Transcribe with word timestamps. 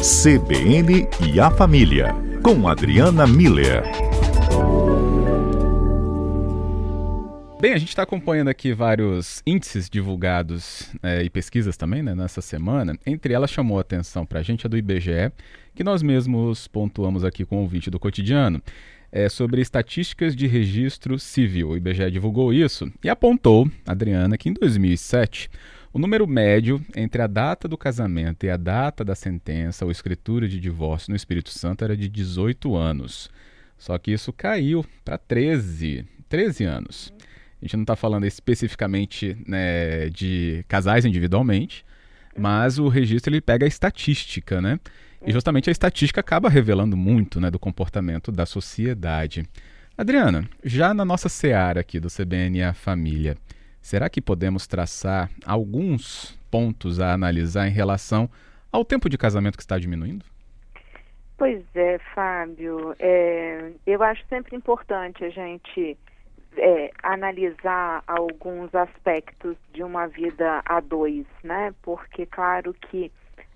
CBN 0.00 1.06
e 1.30 1.38
a 1.38 1.50
Família, 1.50 2.14
com 2.42 2.66
Adriana 2.66 3.26
Miller. 3.26 3.82
Bem, 7.60 7.74
a 7.74 7.78
gente 7.78 7.90
está 7.90 8.04
acompanhando 8.04 8.48
aqui 8.48 8.72
vários 8.72 9.42
índices 9.46 9.90
divulgados 9.90 10.90
é, 11.02 11.22
e 11.22 11.28
pesquisas 11.28 11.76
também 11.76 12.02
né, 12.02 12.14
nessa 12.14 12.40
semana. 12.40 12.98
Entre 13.04 13.34
elas 13.34 13.50
chamou 13.50 13.76
a 13.76 13.82
atenção 13.82 14.24
para 14.24 14.40
a 14.40 14.42
gente 14.42 14.66
a 14.66 14.70
do 14.70 14.78
IBGE, 14.78 15.30
que 15.74 15.84
nós 15.84 16.02
mesmos 16.02 16.66
pontuamos 16.66 17.22
aqui 17.22 17.44
com 17.44 17.58
o 17.58 17.60
ouvinte 17.60 17.90
do 17.90 18.00
cotidiano, 18.00 18.62
é, 19.12 19.28
sobre 19.28 19.60
estatísticas 19.60 20.34
de 20.34 20.46
registro 20.46 21.18
civil. 21.18 21.68
O 21.68 21.76
IBGE 21.76 22.10
divulgou 22.10 22.54
isso 22.54 22.90
e 23.04 23.10
apontou, 23.10 23.70
Adriana, 23.86 24.38
que 24.38 24.48
em 24.48 24.54
2007 24.54 25.50
o 25.92 25.98
número 25.98 26.26
médio 26.26 26.84
entre 26.94 27.20
a 27.20 27.26
data 27.26 27.66
do 27.66 27.76
casamento 27.76 28.44
e 28.44 28.50
a 28.50 28.56
data 28.56 29.04
da 29.04 29.14
sentença 29.14 29.84
ou 29.84 29.90
escritura 29.90 30.46
de 30.48 30.60
divórcio 30.60 31.10
no 31.10 31.16
Espírito 31.16 31.50
Santo 31.50 31.84
era 31.84 31.96
de 31.96 32.08
18 32.08 32.76
anos. 32.76 33.28
Só 33.76 33.98
que 33.98 34.12
isso 34.12 34.32
caiu 34.32 34.84
para 35.04 35.18
13, 35.18 36.06
13 36.28 36.64
anos. 36.64 37.12
A 37.60 37.64
gente 37.64 37.76
não 37.76 37.82
está 37.82 37.96
falando 37.96 38.24
especificamente 38.24 39.36
né, 39.46 40.08
de 40.10 40.64
casais 40.68 41.04
individualmente, 41.04 41.84
mas 42.38 42.78
o 42.78 42.88
registro 42.88 43.32
ele 43.32 43.40
pega 43.40 43.66
a 43.66 43.68
estatística, 43.68 44.60
né? 44.60 44.78
E 45.26 45.32
justamente 45.32 45.68
a 45.68 45.72
estatística 45.72 46.20
acaba 46.20 46.48
revelando 46.48 46.96
muito 46.96 47.40
né, 47.40 47.50
do 47.50 47.58
comportamento 47.58 48.32
da 48.32 48.46
sociedade. 48.46 49.44
Adriana, 49.98 50.48
já 50.64 50.94
na 50.94 51.04
nossa 51.04 51.28
seara 51.28 51.80
aqui 51.80 52.00
do 52.00 52.08
CBN 52.08 52.62
a 52.62 52.72
Família, 52.72 53.36
será 53.80 54.08
que 54.08 54.20
podemos 54.20 54.66
traçar 54.66 55.30
alguns 55.44 56.38
pontos 56.50 57.00
a 57.00 57.12
analisar 57.12 57.66
em 57.68 57.72
relação 57.72 58.28
ao 58.72 58.84
tempo 58.84 59.08
de 59.08 59.18
casamento 59.18 59.56
que 59.56 59.62
está 59.62 59.78
diminuindo? 59.78 60.24
Pois 61.36 61.64
é, 61.74 61.98
Fábio. 62.14 62.94
É, 62.98 63.72
eu 63.86 64.02
acho 64.02 64.22
sempre 64.28 64.54
importante 64.54 65.24
a 65.24 65.30
gente 65.30 65.96
é, 66.56 66.90
analisar 67.02 68.02
alguns 68.06 68.74
aspectos 68.74 69.56
de 69.72 69.82
uma 69.82 70.06
vida 70.06 70.62
a 70.66 70.80
dois, 70.80 71.24
né? 71.42 71.72
Porque, 71.82 72.26
claro 72.26 72.74
que, 72.74 73.10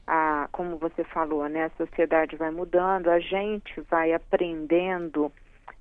a, 0.07 0.49
como 0.51 0.79
você 0.79 1.05
falou, 1.05 1.47
né, 1.49 1.65
a 1.65 1.71
sociedade 1.77 2.37
vai 2.37 2.51
mudando, 2.51 3.09
a 3.09 3.21
gente 3.21 3.81
vai 3.91 4.13
aprendendo 4.13 5.31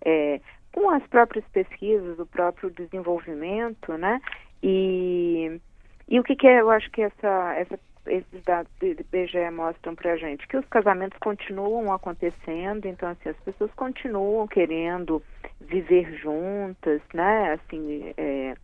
é, 0.03 0.41
com 0.73 0.89
as 0.89 1.05
próprias 1.07 1.45
pesquisas, 1.53 2.19
o 2.19 2.25
próprio 2.25 2.69
desenvolvimento, 2.71 3.93
né? 3.97 4.19
E, 4.63 5.59
e 6.07 6.19
o 6.19 6.23
que, 6.23 6.35
que 6.35 6.47
é, 6.47 6.61
eu 6.61 6.69
acho 6.69 6.89
que 6.89 7.01
essa, 7.01 7.53
essa 7.57 7.77
esses 8.07 8.43
dados 8.43 8.71
do 8.79 8.85
IBGE 8.85 9.49
mostram 9.51 9.95
para 9.95 10.13
a 10.13 10.17
gente 10.17 10.47
que 10.47 10.57
os 10.57 10.65
casamentos 10.65 11.17
continuam 11.19 11.93
acontecendo, 11.93 12.85
então 12.85 13.09
assim 13.09 13.29
as 13.29 13.37
pessoas 13.37 13.71
continuam 13.75 14.47
querendo 14.47 15.23
viver 15.61 16.13
juntas, 16.17 17.01
né? 17.13 17.53
Assim, 17.53 18.13
é, 18.17 18.55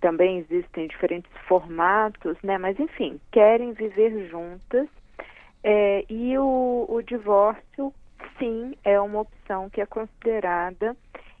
também 0.00 0.38
existem 0.38 0.86
diferentes 0.86 1.30
formatos, 1.48 2.36
né? 2.42 2.58
Mas 2.58 2.78
enfim, 2.78 3.20
querem 3.32 3.72
viver 3.72 4.28
juntas 4.28 4.88
é, 5.64 6.04
e 6.08 6.38
o, 6.38 6.86
o 6.88 7.02
divórcio, 7.02 7.92
sim, 8.38 8.76
é 8.84 9.00
uma 9.00 9.22
opção 9.22 9.68
que 9.68 9.80
é 9.80 9.86
considerada 9.86 10.96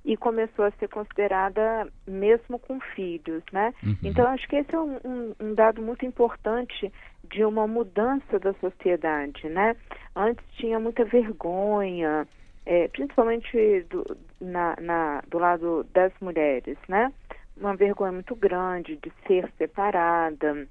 e 0.06 0.16
começou 0.16 0.64
a 0.64 0.70
ser 0.70 0.88
considerada 0.88 1.88
mesmo 2.06 2.60
com 2.60 2.78
filhos, 2.94 3.42
né? 3.52 3.74
Uhum. 3.82 3.96
Então 4.04 4.24
acho 4.28 4.46
que 4.46 4.54
esse 4.54 4.72
é 4.72 4.78
um, 4.78 4.96
um, 5.04 5.34
um, 5.40 5.54
dado 5.54 5.82
muito 5.82 6.06
importante 6.06 6.92
de 7.28 7.44
uma 7.44 7.66
mudança 7.66 8.38
da 8.38 8.54
sociedade, 8.54 9.48
né? 9.48 9.74
Antes 10.14 10.44
tinha 10.52 10.78
muita 10.78 11.04
vergonha, 11.04 12.26
é, 12.64 12.86
principalmente 12.86 13.84
do, 13.90 14.16
na, 14.40 14.76
na, 14.80 15.22
do 15.28 15.38
lado 15.38 15.84
das 15.92 16.12
mulheres, 16.20 16.78
né? 16.88 17.12
Uma 17.56 17.74
vergonha 17.74 18.12
muito 18.12 18.36
grande 18.36 18.96
de 18.98 19.12
ser 19.26 19.50
separada, 19.58 20.68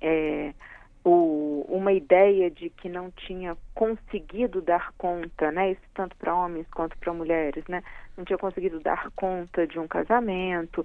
é, 0.00 0.54
o, 1.04 1.66
uma 1.68 1.92
ideia 1.92 2.50
de 2.50 2.70
que 2.70 2.88
não 2.88 3.10
tinha 3.10 3.56
conseguido 3.74 4.60
dar 4.60 4.92
conta, 4.98 5.50
né? 5.50 5.72
Isso 5.72 5.82
tanto 5.94 6.16
para 6.16 6.34
homens 6.34 6.66
quanto 6.74 6.96
para 6.98 7.12
mulheres, 7.12 7.64
né? 7.68 7.82
Não 8.20 8.24
tinha 8.26 8.36
conseguido 8.36 8.78
dar 8.80 9.10
conta 9.12 9.66
de 9.66 9.78
um 9.78 9.88
casamento, 9.88 10.84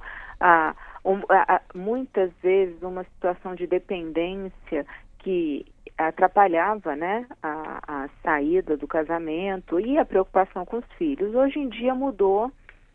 um, 1.04 1.20
ah, 1.28 1.62
muitas 1.74 2.32
vezes 2.42 2.82
uma 2.82 3.04
situação 3.04 3.54
de 3.56 3.68
dependência 3.68 4.86
que 5.20 5.66
atrapalhava, 5.98 6.96
né? 6.96 7.28
A, 7.44 8.06
a 8.06 8.10
saída 8.24 8.78
do 8.78 8.88
casamento 8.88 9.82
e 9.82 9.98
a 9.98 10.06
preocupação 10.06 10.66
com 10.66 10.78
os 10.78 10.86
filhos. 10.98 11.36
Hoje 11.36 11.60
em 11.60 11.68
dia 11.68 11.94
mudou. 11.94 12.50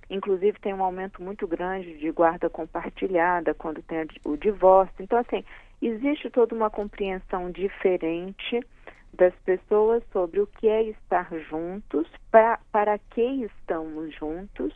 Inclusive 0.08 0.58
tem 0.58 0.72
um 0.72 0.82
aumento 0.82 1.22
muito 1.22 1.46
grande 1.46 1.98
de 1.98 2.10
guarda 2.10 2.48
compartilhada 2.48 3.52
quando 3.52 3.82
tem 3.82 4.08
o 4.24 4.38
divórcio. 4.38 4.94
Então, 5.00 5.18
assim, 5.18 5.44
existe 5.82 6.30
toda 6.30 6.54
uma 6.54 6.70
compreensão 6.70 7.50
diferente 7.50 8.66
das 9.12 9.34
pessoas 9.44 10.03
sobre 10.12 10.41
o 10.41 10.47
que 10.47 10.69
é 10.69 10.82
estar 10.84 11.28
juntos, 11.48 12.06
pra, 12.31 12.59
para 12.72 12.98
que 12.98 13.22
estamos 13.22 14.15
juntos 14.15 14.75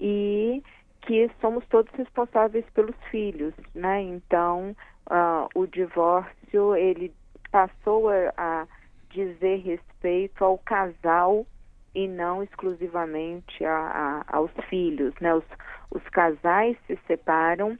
e 0.00 0.62
que 1.02 1.30
somos 1.40 1.64
todos 1.68 1.92
responsáveis 1.94 2.64
pelos 2.74 2.96
filhos, 3.10 3.54
né? 3.74 4.02
Então, 4.02 4.76
uh, 5.08 5.48
o 5.54 5.66
divórcio, 5.66 6.74
ele 6.74 7.14
passou 7.50 8.10
a, 8.10 8.32
a 8.36 8.66
dizer 9.10 9.60
respeito 9.60 10.44
ao 10.44 10.58
casal 10.58 11.46
e 11.94 12.08
não 12.08 12.42
exclusivamente 12.42 13.64
a, 13.64 14.24
a, 14.28 14.36
aos 14.36 14.50
filhos, 14.68 15.14
né? 15.20 15.34
Os, 15.34 15.44
os 15.90 16.02
casais 16.08 16.76
se 16.86 16.98
separam 17.06 17.78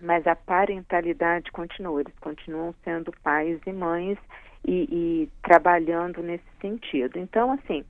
mas 0.00 0.26
a 0.26 0.34
parentalidade 0.34 1.52
continua, 1.52 2.00
eles 2.00 2.18
continuam 2.20 2.74
sendo 2.82 3.12
pais 3.22 3.60
e 3.66 3.72
mães 3.72 4.18
e, 4.66 4.88
e 4.90 5.28
trabalhando 5.42 6.22
nesse 6.22 6.44
sentido. 6.60 7.18
Então, 7.18 7.52
assim, 7.52 7.84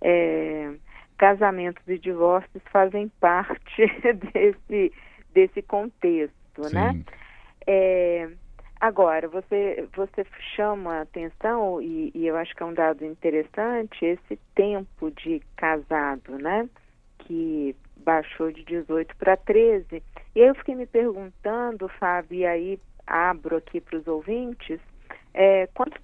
é, 0.00 0.72
casamentos 1.18 1.86
e 1.86 1.98
divórcios 1.98 2.62
fazem 2.70 3.08
parte 3.20 3.86
desse, 4.32 4.92
desse 5.32 5.62
contexto, 5.62 6.62
né? 6.72 6.92
Sim. 6.92 6.98
né? 6.98 7.04
É, 7.66 8.28
agora, 8.80 9.28
você, 9.28 9.86
você 9.94 10.24
chama 10.56 10.94
a 10.94 11.02
atenção, 11.02 11.80
e, 11.80 12.10
e 12.14 12.26
eu 12.26 12.36
acho 12.36 12.54
que 12.54 12.62
é 12.62 12.66
um 12.66 12.74
dado 12.74 13.04
interessante, 13.04 14.04
esse 14.04 14.36
tempo 14.54 15.10
de 15.10 15.40
casado, 15.56 16.38
né? 16.38 16.68
Que 17.18 17.76
baixou 17.98 18.50
de 18.50 18.64
18 18.64 19.14
para 19.16 19.36
13. 19.36 20.02
E 20.34 20.42
aí 20.42 20.48
eu 20.48 20.54
fiquei 20.54 20.74
me 20.74 20.86
perguntando, 20.86 21.88
Fábio, 21.88 22.38
e 22.38 22.46
aí 22.46 22.80
abro 23.06 23.56
aqui 23.56 23.80
para 23.80 23.98
os 23.98 24.06
ouvintes, 24.06 24.80
é, 25.34 25.68
quanto 25.74 25.99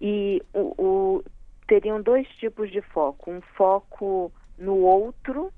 E 0.00 0.42
o, 0.52 0.74
o, 0.82 1.24
teriam 1.66 2.00
dois 2.00 2.28
tipos 2.36 2.70
de 2.70 2.80
foco, 2.80 3.30
um 3.30 3.40
foco 3.56 4.32
no 4.58 4.76
outro 4.76 5.52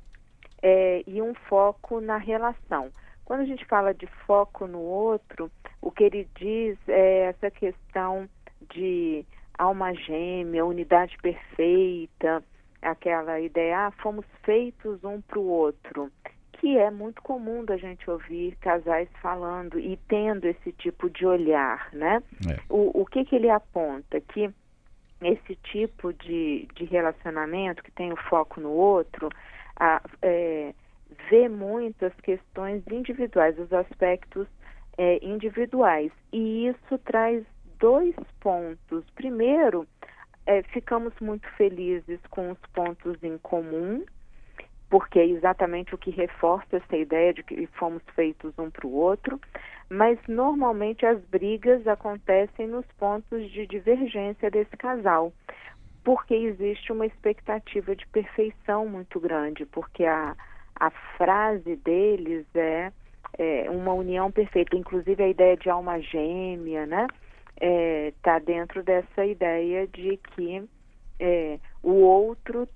é, 0.63 1.03
e 1.07 1.21
um 1.21 1.35
foco 1.35 2.01
na 2.01 2.17
relação. 2.17 2.91
Quando 3.25 3.41
a 3.41 3.45
gente 3.45 3.65
fala 3.65 3.95
de 3.95 4.07
foco 4.27 4.67
no 4.67 4.81
outro, 4.81 5.51
o 5.81 5.91
que 5.91 6.05
ele 6.05 6.29
diz 6.37 6.77
é 6.89 7.27
essa 7.27 7.51
questão 7.51 8.29
de 8.73 9.25
alma 9.59 9.95
gêmea, 9.95 10.65
unidade 10.65 11.17
perfeita, 11.23 12.43
aquela 12.83 13.41
ideia, 13.41 13.87
ah, 13.87 13.91
fomos 14.03 14.27
feitos 14.43 15.03
um 15.05 15.21
para 15.21 15.39
o 15.39 15.47
outro, 15.47 16.11
que 16.65 16.79
é 16.79 16.91
muito 16.91 17.21
comum 17.21 17.63
da 17.63 17.77
gente 17.77 18.11
ouvir 18.11 18.57
casais 18.57 19.07
falando 19.21 19.79
e 19.79 19.99
tendo 20.09 20.47
esse 20.47 20.73
tipo 20.73 21.11
de 21.11 21.27
olhar, 21.27 21.91
né? 21.93 22.23
É. 22.49 22.59
O, 22.71 23.03
o 23.03 23.05
que, 23.05 23.23
que 23.27 23.37
ele 23.37 23.51
aponta? 23.51 24.19
Que 24.19 24.51
esse 25.21 25.57
tipo 25.57 26.11
de, 26.15 26.67
de 26.75 26.85
relacionamento 26.87 27.83
que 27.85 27.91
tem 27.91 28.11
o 28.15 28.17
foco 28.17 28.63
no 28.63 28.71
outro 28.71 29.29
a, 29.79 30.01
é, 30.23 30.73
vê 31.29 31.51
muito 31.51 32.07
as 32.07 32.15
questões 32.23 32.83
individuais, 32.91 33.59
os 33.59 33.71
aspectos 33.71 34.49
é, 34.97 35.23
individuais. 35.23 36.13
E 36.33 36.69
isso 36.69 36.97
traz 37.05 37.45
dois 37.79 38.15
pontos. 38.41 39.05
Primeiro, 39.15 39.87
é, 40.47 40.63
ficamos 40.63 41.13
muito 41.21 41.47
felizes 41.59 42.21
com 42.31 42.53
os 42.53 42.59
pontos 42.73 43.23
em 43.23 43.37
comum, 43.37 44.03
porque 44.95 45.19
é 45.19 45.27
exatamente 45.27 45.93
o 45.93 45.99
que 45.99 46.13
reforça 46.13 46.77
essa 46.77 46.97
ideia 46.97 47.35
de 47.35 47.43
que 47.43 47.67
fomos 47.67 48.01
feitos 48.15 48.57
um 48.57 48.71
para 48.71 48.87
o 48.87 48.95
outro, 48.95 49.41
mas 49.91 50.17
normalmente 50.29 51.05
as 51.05 51.21
brigas 51.25 51.85
acontecem 51.89 52.69
nos 52.69 52.87
pontos 52.97 53.51
de 53.51 53.67
divergência 53.67 54.49
desse 54.53 54.77
casal, 54.77 55.33
porque 56.05 56.33
existe 56.33 56.93
uma 56.93 57.07
expectativa 57.07 57.97
de 57.97 58.07
perfeição 58.07 58.87
muito 58.89 59.19
grande, 59.19 59.67
porque 59.67 60.05
a, 60.05 60.37
a 60.79 60.91
frase 61.17 61.75
deles 61.75 62.47
é, 62.55 62.93
é 63.37 63.69
uma 63.69 63.95
união 63.95 64.31
perfeita, 64.31 64.77
inclusive 64.77 65.21
a 65.21 65.29
ideia 65.29 65.57
de 65.57 65.69
alma 65.69 66.01
gêmea, 66.01 66.87
né? 66.87 67.09
está 67.57 67.67
é, 67.67 68.13
tá 68.23 68.39
dentro 68.39 68.81
dessa 68.85 69.27
ideia 69.27 69.89
de 69.89 70.21
que 70.37 70.63
é, 71.19 71.59
o 71.83 71.95
outro 71.95 72.69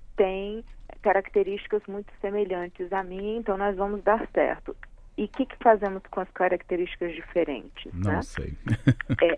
características 1.49 1.81
muito 1.87 2.11
semelhantes 2.21 2.91
a 2.93 3.03
mim, 3.03 3.37
então 3.37 3.57
nós 3.57 3.75
vamos 3.75 4.03
dar 4.03 4.27
certo. 4.33 4.75
E 5.17 5.25
o 5.25 5.27
que, 5.27 5.45
que, 5.45 5.57
fazemos 5.57 6.01
com 6.09 6.21
as 6.21 6.29
características 6.29 7.13
diferentes? 7.13 7.91
Não 7.93 8.11
né? 8.13 8.21
sei. 8.21 8.53
é, 9.21 9.37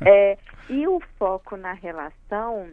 é, 0.08 0.38
e 0.70 0.86
o 0.86 1.00
foco 1.18 1.56
na 1.56 1.72
relação 1.72 2.68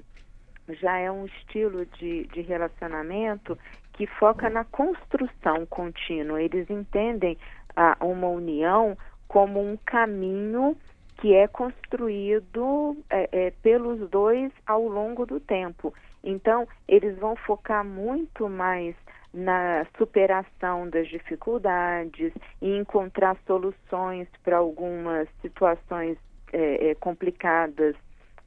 já 0.70 0.98
é 0.98 1.12
um 1.12 1.26
estilo 1.26 1.86
de, 1.86 2.26
de 2.28 2.42
relacionamento 2.42 3.58
que 3.94 4.08
foca 4.08 4.50
na 4.50 4.64
construção 4.64 5.66
contínua. 5.66 6.42
Eles 6.42 6.70
entendem 6.70 7.38
a, 7.76 7.98
uma 8.00 8.28
união 8.28 8.98
como 9.28 9.60
um 9.60 9.78
caminho 9.86 10.78
que 11.18 11.36
é 11.36 11.48
construído 11.48 12.98
é, 13.10 13.30
é, 13.32 13.52
pelos 13.62 14.10
dois 14.10 14.52
ao 14.66 14.88
longo 14.88 15.26
do 15.26 15.40
tempo. 15.40 15.94
Então, 16.24 16.68
eles 16.88 17.18
vão 17.18 17.36
focar 17.36 17.84
muito 17.84 18.48
mais 18.48 18.96
na 19.34 19.86
superação 19.98 20.90
das 20.90 21.08
dificuldades 21.08 22.34
e 22.62 22.78
encontrar 22.78 23.38
soluções 23.48 24.28
para 24.44 24.58
algumas 24.58 25.28
situações 25.42 26.18
é, 26.52 26.90
é 26.90 26.96
complicadas 26.96 27.96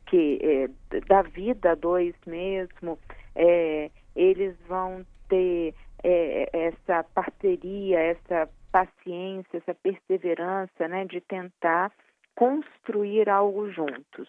que 0.06 0.38
é, 0.42 1.00
da 1.08 1.22
vida 1.22 1.74
dois 1.74 2.14
mesmo. 2.26 2.98
É, 3.34 3.90
eles 4.14 4.54
vão 4.68 5.04
ter 5.28 5.74
essa 6.52 7.02
parceria, 7.14 7.98
essa 7.98 8.46
paciência, 8.70 9.56
essa 9.56 9.74
perseverança, 9.74 10.86
né, 10.86 11.06
de 11.06 11.20
tentar 11.22 11.90
construir 12.34 13.28
algo 13.28 13.70
juntos. 13.70 14.28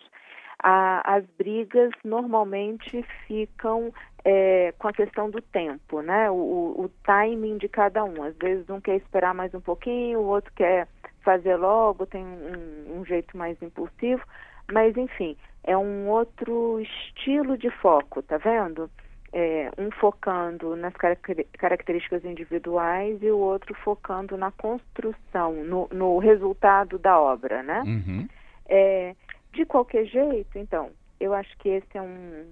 As 0.60 1.24
brigas 1.38 1.92
normalmente 2.04 3.04
ficam 3.28 3.94
é, 4.24 4.74
com 4.80 4.88
a 4.88 4.94
questão 4.94 5.30
do 5.30 5.42
tempo, 5.42 6.02
né? 6.02 6.30
O, 6.32 6.76
o, 6.78 6.92
timing 7.04 7.58
de 7.58 7.70
cada 7.70 8.04
um. 8.04 8.24
Às 8.24 8.36
vezes 8.38 8.68
um 8.70 8.82
quer 8.82 8.96
esperar 8.96 9.34
mais 9.34 9.54
um 9.54 9.62
pouquinho, 9.62 10.20
o 10.20 10.26
outro 10.26 10.52
quer 10.56 10.88
fazer 11.24 11.56
logo, 11.56 12.06
tem 12.06 12.24
um, 12.24 13.00
um 13.00 13.06
jeito 13.06 13.38
mais 13.38 13.62
impulsivo. 13.62 14.24
Mas, 14.72 14.98
enfim, 14.98 15.38
é 15.64 15.78
um 15.78 16.08
outro 16.08 16.80
estilo 16.80 17.58
de 17.58 17.70
foco, 17.70 18.22
tá 18.24 18.38
vendo? 18.38 18.90
É, 19.32 19.70
um 19.78 19.92
focando 19.92 20.76
nas 20.76 20.94
características 20.96 22.24
individuais 22.24 23.22
e 23.22 23.30
o 23.30 23.38
outro 23.38 23.76
focando 23.76 24.38
na 24.38 24.50
construção, 24.52 25.54
no, 25.66 25.90
no 25.92 26.18
resultado 26.20 26.98
da 26.98 27.20
obra, 27.20 27.62
né? 27.62 27.84
Uhum. 27.86 28.28
É, 28.68 29.14
de 29.56 29.66
qualquer 29.66 30.06
jeito, 30.06 30.58
então, 30.58 30.92
eu 31.20 31.34
acho 31.34 31.58
que 31.58 31.70
esse 31.70 31.98
é 31.98 32.02
um, 32.02 32.52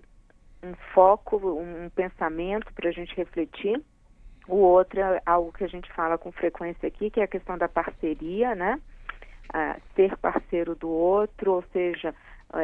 um 0.63 0.73
foco, 0.93 1.37
um 1.37 1.89
pensamento 1.89 2.73
para 2.73 2.89
a 2.89 2.93
gente 2.93 3.15
refletir. 3.15 3.81
O 4.47 4.55
outro 4.55 4.99
é 4.99 5.21
algo 5.25 5.53
que 5.53 5.63
a 5.63 5.67
gente 5.67 5.91
fala 5.93 6.17
com 6.17 6.31
frequência 6.31 6.87
aqui, 6.87 7.09
que 7.09 7.19
é 7.19 7.23
a 7.23 7.27
questão 7.27 7.57
da 7.57 7.69
parceria, 7.69 8.55
né? 8.55 8.79
Ah, 9.53 9.77
ser 9.95 10.17
parceiro 10.17 10.75
do 10.75 10.89
outro, 10.89 11.53
ou 11.53 11.63
seja, 11.71 12.13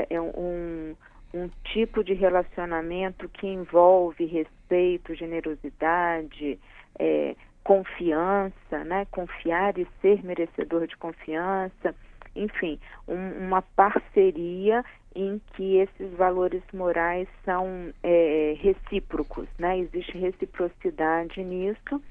é 0.10 0.20
um, 0.20 0.96
um 1.34 1.50
tipo 1.66 2.04
de 2.04 2.14
relacionamento 2.14 3.30
que 3.30 3.48
envolve 3.48 4.26
respeito, 4.26 5.16
generosidade, 5.16 6.60
é, 6.98 7.36
confiança, 7.64 8.84
né? 8.84 9.06
Confiar 9.12 9.78
e 9.78 9.88
ser 10.02 10.24
merecedor 10.24 10.88
de 10.88 10.98
confiança, 10.98 11.96
enfim, 12.36 12.80
um, 13.08 13.48
uma 13.48 13.62
parceria 13.62 14.84
em 15.16 15.42
que 15.54 15.78
esses 15.78 16.14
valores 16.14 16.62
morais 16.74 17.28
são 17.44 17.94
é, 18.04 18.56
recíprocos, 18.60 19.48
né? 19.58 19.80
Existe 19.80 20.18
reciprocidade 20.18 21.44
nisso. 21.44 22.02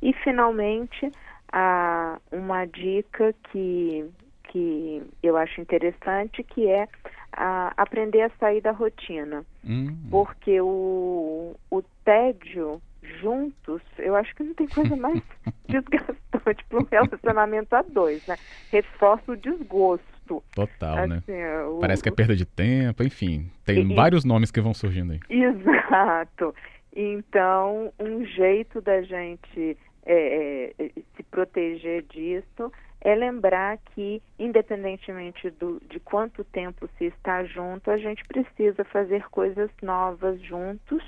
E 0.00 0.12
finalmente, 0.12 1.10
a, 1.52 2.18
uma 2.32 2.64
dica 2.64 3.34
que, 3.50 4.08
que 4.44 5.02
eu 5.22 5.36
acho 5.36 5.60
interessante, 5.60 6.42
que 6.42 6.68
é 6.68 6.88
a 7.32 7.72
aprender 7.76 8.22
a 8.22 8.30
sair 8.40 8.60
da 8.60 8.70
rotina. 8.70 9.44
Hum. 9.64 9.96
Porque 10.10 10.60
o, 10.60 11.54
o 11.70 11.82
tédio 12.04 12.80
juntos, 13.20 13.82
eu 13.98 14.14
acho 14.14 14.34
que 14.34 14.42
não 14.42 14.54
tem 14.54 14.68
coisa 14.68 14.96
mais 14.96 15.22
desgastante 15.68 16.64
para 16.68 16.78
um 16.78 16.86
relacionamento 16.90 17.74
a 17.74 17.82
dois, 17.82 18.26
né? 18.26 18.36
Reforça 18.70 19.32
o 19.32 19.36
desgosto. 19.36 20.42
Total, 20.54 21.06
né? 21.06 21.16
assim, 21.16 21.32
né? 21.32 21.64
O, 21.64 21.78
Parece 21.80 22.02
que 22.02 22.08
é 22.08 22.12
perda 22.12 22.36
de 22.36 22.44
tempo, 22.44 23.02
enfim. 23.02 23.50
Tem 23.64 23.90
e, 23.90 23.94
vários 23.94 24.24
nomes 24.24 24.50
que 24.50 24.60
vão 24.60 24.74
surgindo 24.74 25.12
aí. 25.12 25.20
Exato. 25.28 26.54
Então, 26.94 27.92
um 27.98 28.24
jeito 28.24 28.80
da 28.80 29.00
gente 29.02 29.76
é, 30.04 30.74
é, 30.78 30.90
se 31.16 31.22
proteger 31.30 32.02
disso 32.02 32.72
é 33.00 33.14
lembrar 33.14 33.78
que, 33.94 34.20
independentemente 34.38 35.50
do, 35.50 35.80
de 35.88 36.00
quanto 36.00 36.42
tempo 36.44 36.88
se 36.98 37.04
está 37.04 37.44
junto, 37.44 37.90
a 37.90 37.96
gente 37.96 38.24
precisa 38.24 38.84
fazer 38.84 39.28
coisas 39.30 39.70
novas 39.82 40.40
juntos, 40.42 41.02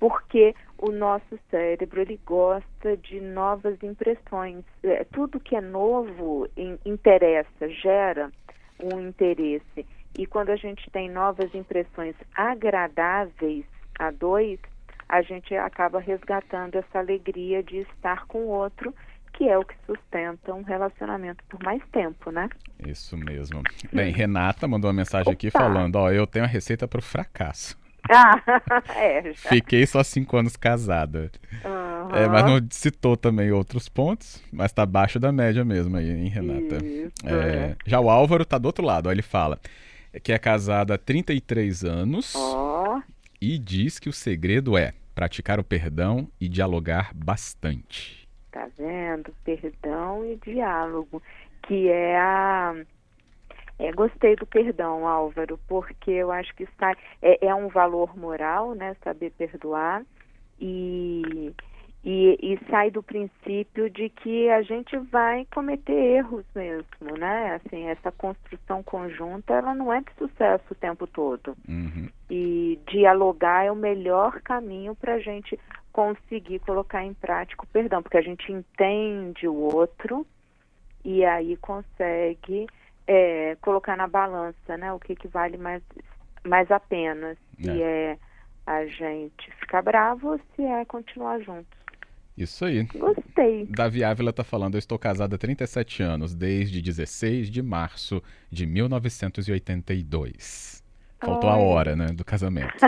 porque 0.00 0.54
o 0.82 0.90
nosso 0.90 1.38
cérebro 1.48 2.00
ele 2.00 2.20
gosta 2.26 2.96
de 2.96 3.20
novas 3.20 3.80
impressões. 3.84 4.64
É, 4.82 5.04
tudo 5.04 5.38
que 5.38 5.54
é 5.54 5.60
novo 5.60 6.48
in, 6.56 6.76
interessa, 6.84 7.68
gera 7.68 8.32
um 8.82 9.00
interesse. 9.00 9.86
E 10.18 10.26
quando 10.26 10.50
a 10.50 10.56
gente 10.56 10.90
tem 10.90 11.08
novas 11.08 11.54
impressões 11.54 12.16
agradáveis 12.34 13.64
a 13.96 14.10
dois, 14.10 14.58
a 15.08 15.22
gente 15.22 15.54
acaba 15.54 16.00
resgatando 16.00 16.74
essa 16.74 16.98
alegria 16.98 17.62
de 17.62 17.78
estar 17.78 18.26
com 18.26 18.38
o 18.38 18.48
outro 18.48 18.92
que 19.34 19.48
é 19.48 19.56
o 19.56 19.64
que 19.64 19.74
sustenta 19.86 20.52
um 20.52 20.62
relacionamento 20.62 21.42
por 21.48 21.62
mais 21.62 21.80
tempo, 21.90 22.30
né? 22.30 22.50
Isso 22.86 23.16
mesmo. 23.16 23.62
Bem, 23.90 24.12
Renata 24.12 24.68
mandou 24.68 24.90
uma 24.90 24.96
mensagem 24.96 25.28
Opa. 25.28 25.32
aqui 25.32 25.50
falando, 25.50 25.96
ó, 25.96 26.10
eu 26.10 26.26
tenho 26.26 26.44
a 26.44 26.48
receita 26.48 26.86
para 26.86 26.98
o 26.98 27.02
fracasso. 27.02 27.80
Ah, 28.10 28.42
é. 28.96 29.32
Já. 29.32 29.48
Fiquei 29.48 29.86
só 29.86 30.02
cinco 30.02 30.36
anos 30.36 30.56
casada. 30.56 31.30
Uhum. 31.64 32.16
É, 32.16 32.28
mas 32.28 32.44
não 32.44 32.58
citou 32.70 33.16
também 33.16 33.52
outros 33.52 33.88
pontos, 33.88 34.42
mas 34.52 34.72
tá 34.72 34.82
abaixo 34.82 35.20
da 35.20 35.30
média 35.30 35.64
mesmo 35.64 35.96
aí, 35.96 36.10
hein, 36.10 36.28
Renata? 36.28 36.84
Isso, 36.84 37.12
é, 37.24 37.56
é. 37.56 37.76
Já 37.86 38.00
o 38.00 38.10
Álvaro 38.10 38.44
tá 38.44 38.58
do 38.58 38.66
outro 38.66 38.84
lado, 38.84 39.08
ó, 39.08 39.12
ele 39.12 39.22
fala 39.22 39.58
que 40.22 40.32
é 40.32 40.38
casado 40.38 40.92
há 40.92 40.98
33 40.98 41.84
anos 41.84 42.34
oh. 42.34 43.00
e 43.40 43.58
diz 43.58 43.98
que 43.98 44.08
o 44.08 44.12
segredo 44.12 44.76
é 44.76 44.92
praticar 45.14 45.58
o 45.58 45.64
perdão 45.64 46.28
e 46.40 46.48
dialogar 46.48 47.12
bastante. 47.14 48.28
Tá 48.50 48.68
vendo? 48.76 49.32
Perdão 49.44 50.24
e 50.26 50.36
diálogo, 50.44 51.22
que 51.62 51.88
é 51.88 52.18
a 52.18 52.74
é, 53.82 53.90
gostei 53.90 54.36
do 54.36 54.46
perdão, 54.46 55.08
Álvaro, 55.08 55.58
porque 55.66 56.12
eu 56.12 56.30
acho 56.30 56.54
que 56.54 56.62
está, 56.62 56.94
é, 57.20 57.46
é, 57.46 57.54
um 57.54 57.66
valor 57.66 58.16
moral, 58.16 58.74
né? 58.74 58.94
Saber 59.02 59.32
perdoar 59.32 60.04
e, 60.60 61.52
e, 62.04 62.38
e, 62.40 62.58
sai 62.70 62.92
do 62.92 63.02
princípio 63.02 63.90
de 63.90 64.08
que 64.08 64.48
a 64.50 64.62
gente 64.62 64.96
vai 64.96 65.44
cometer 65.52 65.92
erros 65.92 66.44
mesmo, 66.54 67.18
né? 67.18 67.56
Assim, 67.56 67.88
essa 67.88 68.12
construção 68.12 68.84
conjunta, 68.84 69.54
ela 69.54 69.74
não 69.74 69.92
é 69.92 70.00
de 70.00 70.12
sucesso 70.16 70.64
o 70.70 70.76
tempo 70.76 71.04
todo. 71.08 71.56
Uhum. 71.68 72.08
E 72.30 72.78
dialogar 72.86 73.64
é 73.64 73.72
o 73.72 73.76
melhor 73.76 74.40
caminho 74.42 74.94
para 74.94 75.14
a 75.14 75.18
gente 75.18 75.58
conseguir 75.92 76.60
colocar 76.60 77.04
em 77.04 77.14
prática 77.14 77.64
o 77.64 77.66
perdão, 77.66 78.00
porque 78.00 78.16
a 78.16 78.22
gente 78.22 78.50
entende 78.52 79.48
o 79.48 79.54
outro 79.54 80.24
e 81.04 81.24
aí 81.24 81.56
consegue 81.56 82.68
é, 83.06 83.56
colocar 83.60 83.96
na 83.96 84.06
balança, 84.06 84.76
né? 84.76 84.92
O 84.92 84.98
que, 84.98 85.14
que 85.14 85.28
vale 85.28 85.56
mais, 85.56 85.82
mais 86.44 86.70
a 86.70 86.80
pena, 86.80 87.36
se 87.60 87.70
é. 87.70 88.12
é 88.12 88.18
a 88.66 88.86
gente 88.86 89.50
ficar 89.60 89.82
bravo 89.82 90.32
ou 90.32 90.40
se 90.54 90.62
é 90.62 90.84
continuar 90.84 91.40
juntos. 91.40 91.82
Isso 92.36 92.64
aí. 92.64 92.82
Gostei. 92.84 93.66
Davi 93.66 94.02
Ávila 94.02 94.30
está 94.30 94.42
falando, 94.42 94.74
eu 94.74 94.78
estou 94.78 94.98
casada 94.98 95.36
há 95.36 95.38
37 95.38 96.02
anos, 96.02 96.34
desde 96.34 96.80
16 96.80 97.50
de 97.50 97.62
março 97.62 98.22
de 98.50 98.64
1982. 98.66 100.81
Faltou 101.24 101.48
Ai. 101.48 101.56
a 101.56 101.62
hora, 101.62 101.96
né, 101.96 102.06
do 102.06 102.24
casamento. 102.24 102.74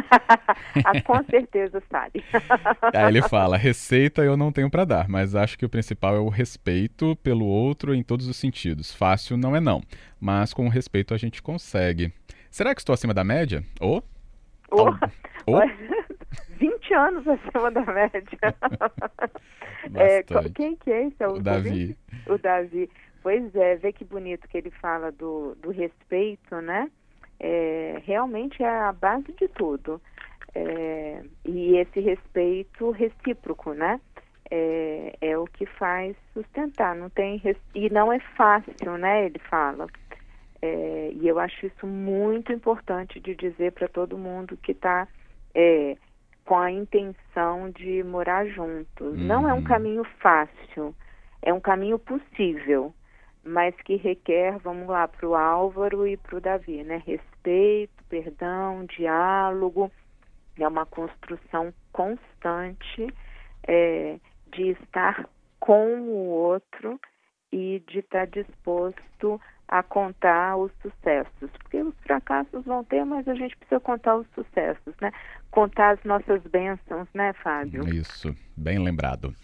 ah, 0.84 1.00
com 1.02 1.22
certeza 1.24 1.80
sabe. 1.90 2.24
Aí 2.92 3.06
ele 3.06 3.22
fala, 3.22 3.56
receita 3.56 4.22
eu 4.22 4.36
não 4.36 4.50
tenho 4.50 4.68
para 4.68 4.84
dar, 4.84 5.08
mas 5.08 5.36
acho 5.36 5.56
que 5.56 5.64
o 5.64 5.68
principal 5.68 6.16
é 6.16 6.18
o 6.18 6.28
respeito 6.28 7.14
pelo 7.16 7.46
outro 7.46 7.94
em 7.94 8.02
todos 8.02 8.26
os 8.26 8.36
sentidos. 8.36 8.92
Fácil 8.92 9.36
não 9.36 9.54
é 9.54 9.60
não, 9.60 9.80
mas 10.20 10.52
com 10.52 10.66
o 10.66 10.68
respeito 10.68 11.14
a 11.14 11.16
gente 11.16 11.40
consegue. 11.40 12.12
Será 12.50 12.74
que 12.74 12.80
estou 12.80 12.92
acima 12.92 13.14
da 13.14 13.22
média? 13.22 13.62
Ou? 13.80 14.02
Oh. 14.70 14.90
Oh. 15.46 15.60
20 16.58 16.94
anos 16.94 17.28
acima 17.28 17.70
da 17.70 17.84
média. 17.84 18.22
é, 19.94 20.22
quem 20.54 20.76
que 20.76 20.90
é 20.90 21.06
esse? 21.06 21.22
É 21.22 21.28
o, 21.28 21.34
o 21.34 21.40
Davi. 21.40 21.96
O 22.26 22.38
Davi. 22.38 22.90
Pois 23.22 23.54
é, 23.54 23.76
vê 23.76 23.92
que 23.92 24.04
bonito 24.04 24.48
que 24.48 24.58
ele 24.58 24.70
fala 24.70 25.10
do, 25.12 25.54
do 25.56 25.70
respeito, 25.70 26.60
né? 26.60 26.90
É, 27.40 28.00
realmente 28.04 28.62
é 28.62 28.68
a 28.68 28.92
base 28.92 29.32
de 29.32 29.48
tudo. 29.48 30.00
É, 30.54 31.22
e 31.44 31.76
esse 31.76 32.00
respeito 32.00 32.90
recíproco, 32.90 33.72
né? 33.72 34.00
É, 34.50 35.16
é, 35.20 35.38
o 35.38 35.46
que 35.46 35.66
faz 35.66 36.16
sustentar. 36.32 36.94
Não 36.94 37.10
tem 37.10 37.40
e 37.74 37.90
não 37.90 38.12
é 38.12 38.20
fácil, 38.36 38.96
né? 38.98 39.26
Ele 39.26 39.38
fala. 39.38 39.86
É, 40.62 41.10
e 41.12 41.28
eu 41.28 41.38
acho 41.38 41.66
isso 41.66 41.86
muito 41.86 42.52
importante 42.52 43.20
de 43.20 43.34
dizer 43.34 43.72
para 43.72 43.88
todo 43.88 44.16
mundo 44.16 44.56
que 44.56 44.72
está 44.72 45.06
é, 45.54 45.96
com 46.44 46.56
a 46.56 46.70
intenção 46.70 47.70
de 47.70 48.02
morar 48.02 48.46
juntos. 48.46 49.18
Uhum. 49.18 49.26
Não 49.26 49.48
é 49.48 49.52
um 49.52 49.56
uhum. 49.56 49.64
caminho 49.64 50.04
fácil, 50.20 50.94
é 51.42 51.52
um 51.52 51.60
caminho 51.60 51.98
possível, 51.98 52.94
mas 53.44 53.74
que 53.84 53.96
requer, 53.96 54.58
vamos 54.58 54.88
lá, 54.88 55.06
para 55.06 55.28
o 55.28 55.34
Álvaro 55.34 56.06
e 56.06 56.16
para 56.16 56.36
o 56.36 56.40
Davi, 56.40 56.82
né? 56.82 57.02
Respeito, 57.04 57.92
perdão, 58.08 58.84
diálogo, 58.86 59.90
é 60.58 60.66
uma 60.66 60.86
construção 60.86 61.72
constante 61.92 63.12
é, 63.66 64.18
de 64.52 64.70
estar 64.70 65.28
com 65.60 66.00
o 66.00 66.28
outro 66.28 67.00
e 67.52 67.82
de 67.86 68.00
estar 68.00 68.26
disposto 68.26 69.40
a 69.66 69.82
contar 69.82 70.56
os 70.56 70.70
sucessos, 70.82 71.50
porque 71.62 71.82
os 71.82 71.94
fracassos 72.00 72.64
vão 72.64 72.84
ter, 72.84 73.04
mas 73.04 73.26
a 73.26 73.34
gente 73.34 73.56
precisa 73.56 73.80
contar 73.80 74.16
os 74.16 74.26
sucessos, 74.34 74.94
né? 75.00 75.10
Contar 75.50 75.94
as 75.94 76.04
nossas 76.04 76.42
bênçãos, 76.42 77.08
né, 77.14 77.32
Fábio? 77.42 77.88
Isso, 77.88 78.34
bem 78.56 78.78
lembrado. 78.78 79.34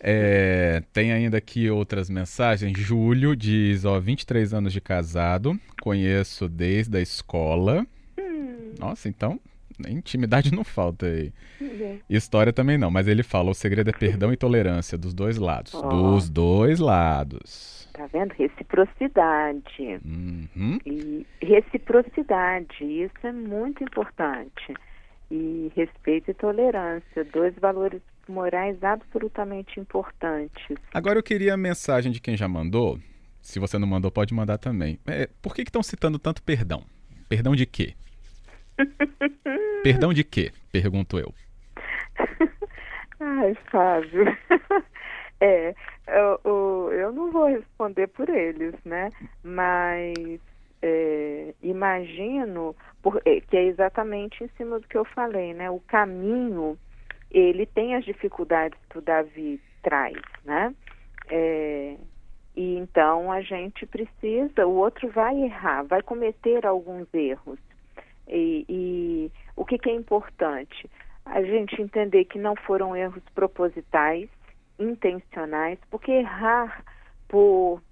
É, 0.00 0.82
tem 0.92 1.12
ainda 1.12 1.38
aqui 1.38 1.68
outras 1.70 2.08
mensagens. 2.08 2.78
Júlio 2.78 3.34
diz: 3.34 3.84
ó, 3.84 3.98
23 3.98 4.54
anos 4.54 4.72
de 4.72 4.80
casado, 4.80 5.58
conheço 5.82 6.48
desde 6.48 6.98
a 6.98 7.00
escola. 7.00 7.86
Hum. 8.18 8.74
Nossa, 8.78 9.08
então 9.08 9.40
intimidade 9.86 10.52
não 10.52 10.64
falta 10.64 11.06
aí. 11.06 11.32
Uhum. 11.60 12.00
História 12.10 12.52
também 12.52 12.78
não, 12.78 12.90
mas 12.90 13.06
ele 13.06 13.22
fala: 13.22 13.50
o 13.50 13.54
segredo 13.54 13.90
é 13.90 13.92
perdão 13.92 14.32
e 14.32 14.36
tolerância 14.36 14.98
dos 14.98 15.14
dois 15.14 15.36
lados. 15.36 15.74
Oh. 15.74 15.82
Dos 15.82 16.28
dois 16.28 16.80
lados. 16.80 17.88
Tá 17.92 18.06
vendo? 18.06 18.32
Reciprocidade. 18.32 20.00
Uhum. 20.04 20.78
E 20.86 21.26
reciprocidade, 21.42 22.84
isso 22.84 23.26
é 23.26 23.32
muito 23.32 23.82
importante. 23.84 24.74
E 25.30 25.70
respeito 25.76 26.30
e 26.30 26.34
tolerância, 26.34 27.24
dois 27.32 27.54
valores 27.56 28.00
morais 28.28 28.82
absolutamente 28.82 29.80
importantes. 29.80 30.76
Agora 30.92 31.18
eu 31.18 31.22
queria 31.22 31.54
a 31.54 31.56
mensagem 31.56 32.12
de 32.12 32.20
quem 32.20 32.36
já 32.36 32.48
mandou. 32.48 32.98
Se 33.40 33.58
você 33.58 33.78
não 33.78 33.86
mandou, 33.86 34.10
pode 34.10 34.34
mandar 34.34 34.58
também. 34.58 34.98
É, 35.06 35.28
por 35.40 35.54
que 35.54 35.62
estão 35.62 35.82
citando 35.82 36.18
tanto 36.18 36.42
perdão? 36.42 36.84
Perdão 37.28 37.54
de 37.54 37.66
quê? 37.66 37.94
perdão 39.82 40.12
de 40.12 40.24
quê? 40.24 40.52
Pergunto 40.70 41.18
eu. 41.18 41.32
Ai, 43.20 43.56
Fábio. 43.70 44.24
É, 45.40 45.72
eu, 46.08 46.90
eu 46.92 47.12
não 47.12 47.30
vou 47.30 47.46
responder 47.46 48.08
por 48.08 48.28
eles, 48.28 48.74
né? 48.84 49.12
Mas 49.44 50.40
é, 50.82 51.54
imagino 51.62 52.74
por, 53.02 53.20
é, 53.24 53.40
que 53.40 53.56
é 53.56 53.64
exatamente 53.64 54.42
em 54.42 54.48
cima 54.56 54.78
do 54.78 54.88
que 54.88 54.96
eu 54.96 55.04
falei, 55.04 55.54
né? 55.54 55.70
O 55.70 55.80
caminho, 55.80 56.78
ele 57.30 57.66
tem 57.66 57.94
as 57.94 58.04
dificuldades 58.04 58.78
que 58.88 58.98
o 58.98 59.02
Davi 59.02 59.60
traz, 59.82 60.16
né? 60.44 60.74
É, 61.30 61.96
e 62.56 62.76
então 62.76 63.30
a 63.30 63.40
gente 63.40 63.86
precisa, 63.86 64.66
o 64.66 64.76
outro 64.76 65.08
vai 65.10 65.36
errar, 65.42 65.82
vai 65.82 66.02
cometer 66.02 66.66
alguns 66.66 67.06
erros. 67.12 67.58
E, 68.26 68.64
e 68.68 69.32
o 69.56 69.64
que, 69.64 69.78
que 69.78 69.90
é 69.90 69.94
importante? 69.94 70.88
A 71.24 71.42
gente 71.42 71.80
entender 71.80 72.24
que 72.24 72.38
não 72.38 72.56
foram 72.56 72.96
erros 72.96 73.22
propositais, 73.34 74.28
intencionais, 74.78 75.78
porque 75.90 76.10
errar 76.10 76.84
por 77.28 77.82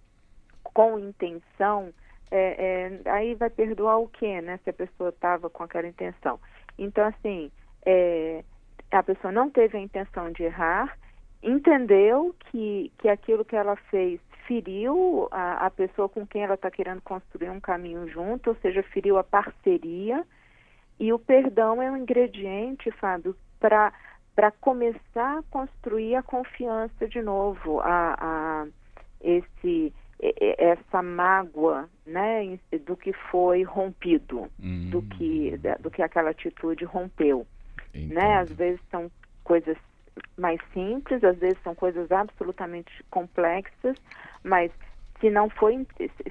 com 0.63 0.99
intenção, 0.99 1.93
é, 2.31 3.01
é, 3.05 3.11
aí 3.11 3.35
vai 3.35 3.49
perdoar 3.49 3.99
o 3.99 4.09
quê, 4.09 4.41
né? 4.43 4.59
Se 4.63 4.71
a 4.71 4.75
pessoa 4.75 5.09
estava 5.09 5.49
com 5.49 5.63
aquela 5.63 5.87
intenção. 5.87 6.39
Então, 6.79 7.07
assim, 7.07 7.51
é, 7.85 8.45
a 8.91 9.03
pessoa 9.03 9.33
não 9.33 9.51
teve 9.51 9.77
a 9.77 9.81
intenção 9.81 10.31
de 10.31 10.45
errar, 10.45 10.97
entendeu 11.43 12.35
que, 12.51 12.93
que 12.99 13.09
aquilo 13.09 13.45
que 13.45 13.57
ela 13.57 13.77
fez 13.91 14.21
feriu 14.47 15.29
a, 15.31 15.67
a 15.67 15.71
pessoa 15.71 16.09
com 16.09 16.27
quem 16.27 16.43
ela 16.43 16.55
está 16.55 16.71
querendo 16.71 17.01
construir 17.03 17.51
um 17.51 17.61
caminho 17.61 18.09
junto, 18.09 18.51
ou 18.51 18.57
seja, 18.57 18.83
feriu 18.83 19.19
a 19.19 19.25
parceria. 19.25 20.25
E 20.99 21.13
o 21.13 21.19
perdão 21.19 21.83
é 21.83 21.91
um 21.91 21.97
ingrediente, 21.97 22.91
Fábio, 22.93 23.37
para 23.61 23.93
para 24.35 24.51
começar 24.51 25.39
a 25.39 25.43
construir 25.51 26.15
a 26.15 26.23
confiança 26.23 27.09
de 27.09 27.23
novo, 27.23 27.81
a, 27.81 28.17
a 28.19 28.67
esse 29.23 29.95
essa 30.19 31.03
mágoa, 31.03 31.89
né, 32.07 32.59
do 32.87 32.97
que 32.97 33.13
foi 33.31 33.63
rompido, 33.63 34.49
hum. 34.63 34.91
do 34.91 35.03
que 35.03 35.59
do 35.81 35.91
que 35.91 36.03
aquela 36.03 36.31
atitude 36.31 36.85
rompeu, 36.85 37.47
Entendo. 37.97 38.15
né? 38.15 38.39
Às 38.39 38.51
vezes 38.51 38.81
são 38.91 39.11
coisas 39.45 39.77
mais 40.37 40.61
simples, 40.73 41.23
às 41.23 41.39
vezes 41.39 41.59
são 41.63 41.75
coisas 41.75 42.11
absolutamente 42.11 43.05
complexas, 43.11 43.97
mas 44.43 44.71
se 45.21 45.31
não 45.31 45.49
foi 45.49 45.87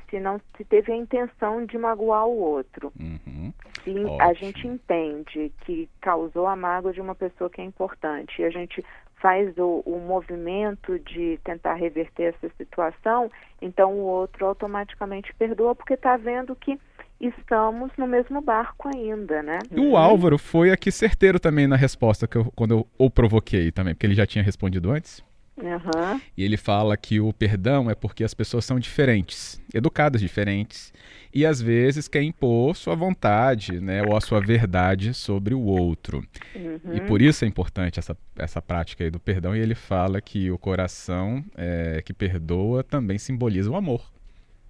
se 0.10 0.19
não 0.19 0.39
se 0.55 0.63
teve 0.63 0.91
a 0.91 0.95
intenção 0.95 1.65
de 1.65 1.77
magoar 1.77 2.27
o 2.27 2.38
outro 2.38 2.91
uhum. 3.00 3.51
se 3.84 3.93
a 4.19 4.34
gente 4.34 4.67
entende 4.67 5.51
que 5.62 5.89
causou 6.01 6.48
a 6.48 6.55
mágoa 6.55 6.93
de 6.93 7.01
uma 7.01 7.15
pessoa 7.15 7.50
que 7.50 7.62
é 7.62 7.63
importante 7.63 8.41
e 8.41 8.45
a 8.45 8.50
gente 8.50 8.84
faz 9.15 9.57
o, 9.57 9.81
o 9.86 10.00
movimento 10.00 11.00
de 11.00 11.39
tentar 11.43 11.74
reverter 11.74 12.36
essa 12.36 12.50
situação 12.57 13.31
então 13.62 13.93
o 13.93 14.03
outro 14.03 14.45
automaticamente 14.45 15.34
perdoa 15.34 15.74
porque 15.74 15.95
está 15.95 16.15
vendo 16.15 16.55
que 16.55 16.79
estamos 17.19 17.91
no 17.98 18.07
mesmo 18.07 18.41
barco 18.41 18.89
ainda, 18.93 19.41
né? 19.41 19.60
E 19.72 19.79
o 19.79 19.95
Álvaro 19.95 20.38
foi 20.38 20.72
aqui 20.72 20.91
certeiro 20.91 21.39
também 21.39 21.67
na 21.67 21.75
resposta 21.75 22.27
que 22.27 22.38
eu, 22.38 22.51
quando 22.55 22.72
eu 22.72 22.88
o 22.98 23.10
provoquei 23.10 23.72
também, 23.72 23.93
porque 23.93 24.05
ele 24.05 24.15
já 24.15 24.25
tinha 24.25 24.43
respondido 24.43 24.91
antes. 24.91 25.24
Uhum. 25.57 26.19
E 26.36 26.43
ele 26.43 26.57
fala 26.57 26.98
que 26.98 27.19
o 27.19 27.31
perdão 27.31 27.89
é 27.89 27.95
porque 27.95 28.24
as 28.25 28.34
pessoas 28.34 28.65
são 28.65 28.77
diferentes, 28.77 29.62
educadas 29.74 30.19
diferentes, 30.19 30.93
e 31.34 31.45
às 31.45 31.62
vezes 31.62 32.07
quer 32.07 32.24
impor 32.24 32.75
sua 32.75 32.95
vontade, 32.95 33.79
né, 33.79 34.03
ou 34.03 34.17
a 34.17 34.22
sua 34.22 34.41
verdade 34.41 35.13
sobre 35.13 35.53
o 35.53 35.62
outro. 35.62 36.22
Uhum. 36.55 36.95
E 36.95 37.01
por 37.01 37.22
isso 37.22 37.45
é 37.45 37.48
importante 37.48 38.00
essa, 38.00 38.17
essa 38.38 38.62
prática 38.62 39.03
aí 39.03 39.10
do 39.10 39.19
perdão. 39.19 39.55
E 39.55 39.60
ele 39.60 39.75
fala 39.75 40.19
que 40.19 40.51
o 40.51 40.57
coração 40.57 41.43
é, 41.55 42.01
que 42.03 42.13
perdoa 42.13 42.84
também 42.84 43.17
simboliza 43.17 43.72
o 43.72 43.75
amor. 43.75 44.14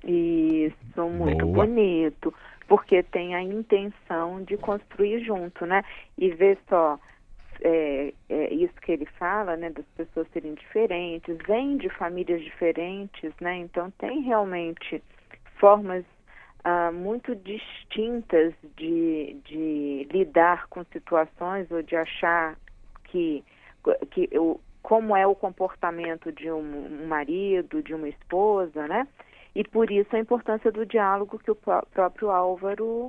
Isso, 0.05 1.01
muito 1.09 1.45
Boa. 1.45 1.65
bonito, 1.65 2.33
porque 2.67 3.01
tem 3.03 3.35
a 3.35 3.41
intenção 3.41 4.43
de 4.43 4.55
construir 4.57 5.23
junto, 5.23 5.65
né? 5.65 5.83
E 6.17 6.29
ver 6.29 6.57
só 6.69 6.99
é, 7.61 8.13
é, 8.29 8.53
isso 8.53 8.73
que 8.81 8.91
ele 8.91 9.05
fala, 9.17 9.55
né, 9.55 9.69
das 9.69 9.85
pessoas 9.97 10.27
serem 10.31 10.53
diferentes, 10.53 11.37
vêm 11.47 11.77
de 11.77 11.89
famílias 11.89 12.41
diferentes, 12.43 13.33
né, 13.39 13.57
então 13.57 13.89
tem 13.91 14.21
realmente 14.21 15.01
formas 15.57 16.03
ah, 16.63 16.91
muito 16.91 17.35
distintas 17.35 18.53
de, 18.75 19.37
de 19.45 20.07
lidar 20.11 20.67
com 20.67 20.83
situações 20.85 21.69
ou 21.71 21.81
de 21.81 21.95
achar 21.95 22.57
que, 23.05 23.43
que 24.11 24.29
o, 24.37 24.59
como 24.81 25.15
é 25.15 25.25
o 25.25 25.35
comportamento 25.35 26.31
de 26.31 26.51
um, 26.51 27.03
um 27.03 27.07
marido, 27.07 27.81
de 27.81 27.93
uma 27.93 28.09
esposa, 28.09 28.87
né? 28.87 29.07
E 29.55 29.63
por 29.63 29.89
isso 29.89 30.13
a 30.15 30.19
importância 30.19 30.71
do 30.71 30.85
diálogo 30.85 31.39
que 31.39 31.49
o 31.49 31.55
próprio 31.55 32.29
Álvaro 32.29 33.07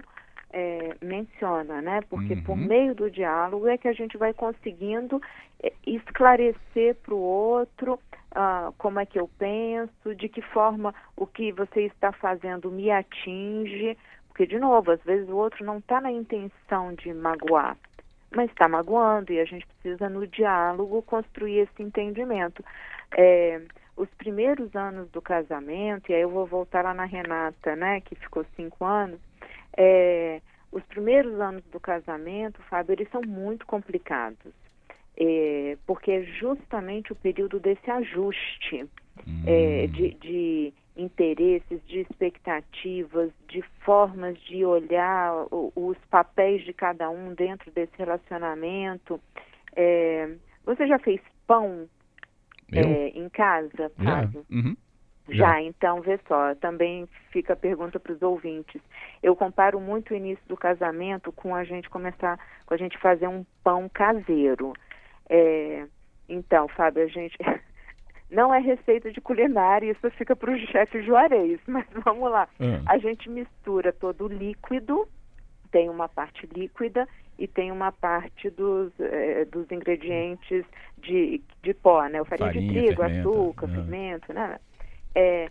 é, 0.53 0.95
menciona, 1.03 1.83
né? 1.83 2.01
Porque 2.09 2.35
uhum. 2.35 2.43
por 2.43 2.57
meio 2.57 2.95
do 2.95 3.11
diálogo 3.11 3.67
é 3.67 3.77
que 3.77 3.89
a 3.89 3.93
gente 3.93 4.17
vai 4.17 4.33
conseguindo 4.33 5.21
é, 5.63 5.73
esclarecer 5.87 6.95
para 6.97 7.15
o 7.15 7.19
outro 7.19 7.95
uh, 7.95 8.73
como 8.79 9.01
é 9.01 9.07
que 9.07 9.19
eu 9.19 9.29
penso, 9.39 10.15
de 10.15 10.29
que 10.29 10.41
forma 10.41 10.95
o 11.17 11.27
que 11.27 11.51
você 11.53 11.83
está 11.83 12.13
fazendo 12.13 12.71
me 12.71 12.91
atinge. 12.91 13.99
Porque, 14.29 14.47
de 14.47 14.59
novo, 14.59 14.93
às 14.93 15.03
vezes 15.03 15.29
o 15.29 15.37
outro 15.37 15.65
não 15.65 15.79
está 15.79 16.01
na 16.01 16.13
intenção 16.13 16.95
de 16.95 17.13
magoar, 17.13 17.77
mas 18.31 18.51
está 18.51 18.69
magoando 18.69 19.33
e 19.33 19.41
a 19.41 19.45
gente 19.45 19.67
precisa, 19.67 20.09
no 20.09 20.27
diálogo, 20.27 21.03
construir 21.03 21.61
esse 21.61 21.83
entendimento. 21.83 22.63
É, 23.17 23.63
os 23.97 24.09
primeiros 24.15 24.75
anos 24.77 25.11
do 25.11 25.23
casamento, 25.23 26.11
e 26.11 26.15
aí 26.15 26.21
eu 26.21 26.31
vou 26.31 26.47
voltar 26.47 26.85
lá 26.85 26.93
na 26.93 27.05
Renata, 27.05 27.75
né, 27.75 28.01
que 28.01 28.15
ficou 28.15 28.45
cinco 28.55 28.85
anos, 28.85 29.19
é, 29.77 30.41
os 30.71 30.83
primeiros 30.85 31.41
anos 31.41 31.65
do 31.73 31.81
casamento, 31.81 32.61
Fábio, 32.63 32.93
eles 32.93 33.11
são 33.11 33.23
muito 33.23 33.67
complicados, 33.67 34.53
é, 35.17 35.79
porque 35.87 36.11
é 36.11 36.23
justamente 36.23 37.13
o 37.13 37.17
período 37.17 37.59
desse 37.59 37.91
ajuste 37.91 38.85
hum. 39.27 39.43
é, 39.47 39.87
de, 39.87 40.15
de, 40.15 40.75
interesses, 40.97 41.81
de 41.87 42.01
expectativas, 42.01 43.31
de 43.49 43.63
formas 43.85 44.39
de 44.43 44.65
olhar 44.65 45.47
o, 45.51 45.73
os 45.75 45.99
papéis 46.11 46.65
de 46.65 46.73
cada 46.73 47.11
um 47.11 47.35
dentro 47.35 47.71
desse 47.71 47.93
relacionamento. 47.99 49.21
É, 49.75 50.31
você 50.65 50.87
já 50.87 50.99
fez 50.99 51.21
pão 51.47 51.89
é, 52.73 53.09
em 53.09 53.29
casa, 53.29 53.91
Fábio? 53.97 54.45
Uhum. 54.51 54.77
Já, 55.29 55.61
então, 55.61 56.01
vê 56.01 56.19
só, 56.29 56.55
também 56.55 57.09
fica 57.31 57.55
a 57.55 57.57
pergunta 57.57 57.99
para 57.99 58.13
os 58.13 58.23
ouvintes. 58.23 58.81
Eu 59.23 59.35
comparo 59.35 59.81
muito 59.81 60.13
o 60.13 60.17
início 60.17 60.45
do 60.47 60.57
casamento 60.57 61.33
com 61.33 61.55
a 61.55 61.65
gente 61.65 61.91
começar, 61.91 62.39
com 62.65 62.75
a 62.75 62.77
gente 62.77 62.97
fazer 62.99 63.27
um 63.27 63.45
pão 63.65 63.89
caseiro. 63.89 64.73
É, 65.29 65.85
então, 66.29 66.69
Fábio, 66.69 67.03
a 67.03 67.09
gente 67.09 67.37
não 68.31 68.55
é 68.55 68.61
receita 68.61 69.11
de 69.11 69.21
culinária, 69.21 69.91
isso 69.91 70.11
fica 70.13 70.37
para 70.37 70.53
o 70.53 70.59
chefe 70.59 71.03
Juarez, 71.03 71.61
mas 71.67 71.87
vamos 72.05 72.31
lá. 72.31 72.49
Uhum. 72.61 72.83
A 72.87 72.99
gente 72.99 73.29
mistura 73.29 73.93
todo 73.93 74.27
o 74.27 74.29
líquido, 74.29 75.09
tem 75.67 75.89
uma 75.89 76.09
parte 76.09 76.47
líquida 76.55 77.09
e 77.39 77.47
tem 77.47 77.71
uma 77.71 77.93
parte 77.93 78.49
dos, 78.51 78.93
eh, 78.99 79.45
dos 79.47 79.71
ingredientes 79.71 80.65
de, 80.99 81.43
de 81.63 81.75
pó, 81.75 82.05
né? 82.07 82.21
O 82.21 82.25
farinha, 82.25 82.53
farinha 82.53 82.73
de 82.73 82.81
trigo, 82.81 83.03
fermenta, 83.03 83.29
açúcar, 83.29 83.67
uhum. 83.67 83.75
fermento, 83.75 84.33
né? 84.33 84.59
É, 85.15 85.51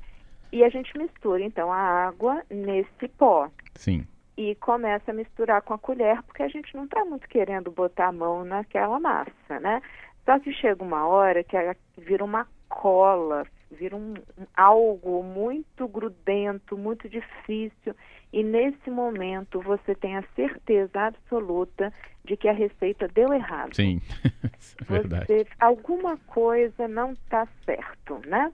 e 0.51 0.63
a 0.63 0.69
gente 0.69 0.97
mistura, 0.97 1.43
então, 1.43 1.71
a 1.71 1.77
água 1.77 2.41
nesse 2.49 3.07
pó. 3.17 3.49
Sim. 3.75 4.05
E 4.37 4.55
começa 4.55 5.11
a 5.11 5.13
misturar 5.13 5.61
com 5.61 5.73
a 5.73 5.77
colher, 5.77 6.21
porque 6.23 6.43
a 6.43 6.47
gente 6.47 6.75
não 6.75 6.85
está 6.85 7.03
muito 7.05 7.27
querendo 7.27 7.71
botar 7.71 8.07
a 8.07 8.11
mão 8.11 8.43
naquela 8.43 8.99
massa, 8.99 9.59
né? 9.59 9.81
Só 10.25 10.39
que 10.39 10.51
chega 10.53 10.83
uma 10.83 11.07
hora 11.07 11.43
que 11.43 11.55
ela 11.55 11.75
vira 11.97 12.23
uma 12.23 12.47
cola, 12.67 13.45
vira 13.71 13.95
um, 13.95 14.13
um, 14.37 14.45
algo 14.55 15.23
muito 15.23 15.87
grudento, 15.87 16.77
muito 16.77 17.07
difícil. 17.07 17.95
E 18.33 18.43
nesse 18.43 18.89
momento 18.89 19.61
você 19.61 19.95
tem 19.95 20.17
a 20.17 20.23
certeza 20.35 20.99
absoluta 20.99 21.93
de 22.23 22.35
que 22.35 22.47
a 22.47 22.53
receita 22.53 23.07
deu 23.07 23.31
errado. 23.33 23.75
Sim, 23.75 24.01
é 24.81 24.83
verdade. 24.83 25.25
Você, 25.25 25.47
alguma 25.59 26.17
coisa 26.17 26.87
não 26.87 27.13
está 27.13 27.47
certo, 27.65 28.19
né? 28.27 28.51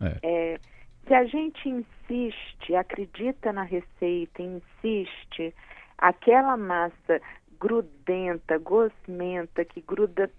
É. 0.00 0.18
É, 0.22 0.60
se 1.06 1.14
a 1.14 1.24
gente 1.24 1.68
insiste, 1.68 2.74
acredita 2.74 3.52
na 3.52 3.62
receita, 3.62 4.42
insiste, 4.42 5.54
aquela 5.98 6.56
massa 6.56 7.20
grudenta, 7.58 8.58
gosmenta, 8.58 9.64
que 9.64 9.80
gruda 9.80 10.30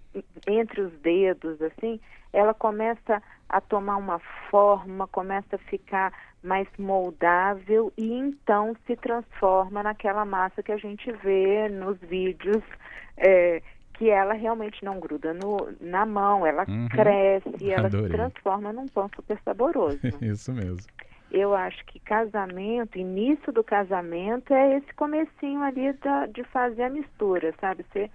entre 0.46 0.80
os 0.80 0.92
dedos, 1.00 1.60
assim, 1.60 2.00
ela 2.32 2.54
começa 2.54 3.22
a 3.48 3.60
tomar 3.60 3.96
uma 3.96 4.18
forma, 4.50 5.06
começa 5.08 5.56
a 5.56 5.58
ficar 5.58 6.12
mais 6.46 6.68
moldável 6.78 7.92
e 7.98 8.12
então 8.12 8.74
se 8.86 8.96
transforma 8.96 9.82
naquela 9.82 10.24
massa 10.24 10.62
que 10.62 10.72
a 10.72 10.76
gente 10.76 11.10
vê 11.12 11.68
nos 11.68 11.98
vídeos 11.98 12.62
é, 13.16 13.60
que 13.94 14.10
ela 14.10 14.34
realmente 14.34 14.84
não 14.84 15.00
gruda 15.00 15.34
no, 15.34 15.68
na 15.80 16.06
mão, 16.06 16.46
ela 16.46 16.64
uhum. 16.68 16.88
cresce, 16.88 17.70
ela 17.70 17.86
Adorei. 17.86 18.08
se 18.08 18.12
transforma 18.12 18.72
num 18.72 18.86
pão 18.86 19.10
super 19.14 19.38
saboroso. 19.44 19.98
Isso 20.22 20.52
mesmo. 20.52 20.86
Eu 21.30 21.54
acho 21.54 21.84
que 21.86 21.98
casamento, 21.98 22.98
início 22.98 23.52
do 23.52 23.64
casamento 23.64 24.54
é 24.54 24.76
esse 24.76 24.94
comecinho 24.94 25.62
ali 25.62 25.92
da, 25.94 26.26
de 26.26 26.44
fazer 26.44 26.84
a 26.84 26.90
mistura, 26.90 27.52
sabe? 27.60 27.84
Você 27.90 28.10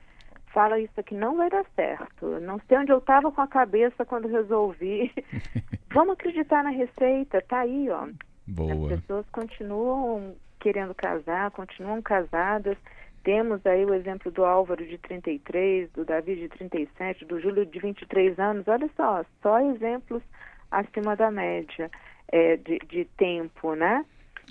fala 0.54 0.80
isso 0.80 1.00
aqui 1.00 1.16
não 1.16 1.38
vai 1.38 1.50
dar 1.50 1.66
certo. 1.76 2.40
Não 2.40 2.60
sei 2.68 2.78
onde 2.78 2.92
eu 2.92 3.00
estava 3.00 3.32
com 3.32 3.42
a 3.42 3.48
cabeça 3.48 4.06
quando 4.06 4.28
resolvi. 4.28 5.12
Vamos 5.94 6.14
acreditar 6.14 6.64
na 6.64 6.70
receita, 6.70 7.42
tá 7.48 7.60
aí, 7.60 7.90
ó. 7.90 8.08
Boa. 8.48 8.94
As 8.94 9.00
pessoas 9.00 9.26
continuam 9.32 10.36
querendo 10.60 10.94
casar, 10.94 11.52
continuam 11.52 12.02
casadas 12.02 12.78
temos 13.24 13.64
aí 13.66 13.86
o 13.86 13.94
exemplo 13.94 14.32
do 14.32 14.44
Álvaro 14.44 14.86
de 14.86 14.98
33, 14.98 15.92
do 15.92 16.04
Davi 16.04 16.36
de 16.36 16.50
37, 16.50 17.26
do 17.26 17.40
Júlio 17.40 17.66
de 17.66 17.80
23 17.80 18.38
anos. 18.40 18.68
Olha 18.68 18.90
só, 18.96 19.24
só 19.42 19.60
exemplos 19.60 20.24
acima 20.72 21.16
da 21.16 21.30
média 21.30 21.90
é, 22.30 22.58
de, 22.58 22.80
de, 22.80 23.06
tempo, 23.18 23.76
né? 23.76 24.06